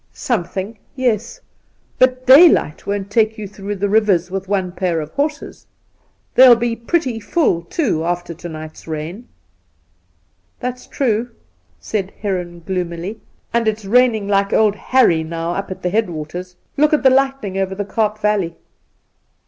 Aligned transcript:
Something— 0.13 0.79
yes; 1.05 1.39
but 1.99 2.25
daylight 2.25 2.87
won't 2.87 3.11
take 3.11 3.37
you 3.37 3.47
through 3.47 3.75
the 3.75 3.87
rivers 3.87 4.31
with 4.31 4.47
one 4.47 4.71
pair 4.71 4.99
of 4.99 5.11
horses. 5.11 5.67
They'll 6.33 6.55
be 6.55 6.75
pretty 6.75 7.19
full, 7.19 7.61
too, 7.61 8.03
after 8.03 8.33
to 8.33 8.49
night's 8.49 8.87
rain.'' 8.87 9.27
That's 10.59 10.87
true,' 10.87 11.29
said 11.79 12.13
Heron 12.19 12.63
gloomily;' 12.65 13.21
and 13.53 13.67
it's 13.67 13.85
raining 13.85 14.27
like 14.27 14.51
old 14.51 14.73
Harry 14.75 15.21
now 15.23 15.51
up 15.53 15.69
at 15.69 15.83
the 15.83 15.91
headwaters. 15.91 16.55
Look 16.77 16.93
at 16.93 17.03
the 17.03 17.11
lightning 17.11 17.59
over 17.59 17.75
the 17.75 17.85
Kaap 17.85 18.17
Valley 18.17 18.55